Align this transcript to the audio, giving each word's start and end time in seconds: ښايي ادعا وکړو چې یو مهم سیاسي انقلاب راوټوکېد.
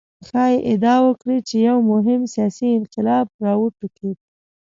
ښايي 0.27 0.57
ادعا 0.71 0.95
وکړو 1.03 1.37
چې 1.47 1.55
یو 1.67 1.77
مهم 1.91 2.21
سیاسي 2.33 2.67
انقلاب 2.79 3.25
راوټوکېد. 3.45 4.17